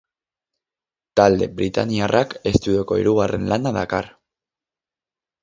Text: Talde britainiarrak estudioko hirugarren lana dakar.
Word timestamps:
Talde 1.21 1.47
britainiarrak 1.59 2.33
estudioko 2.53 2.99
hirugarren 3.03 3.47
lana 3.53 3.75
dakar. 3.79 4.11